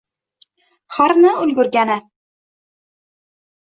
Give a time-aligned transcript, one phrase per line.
[0.97, 2.01] Harna ulgurgani.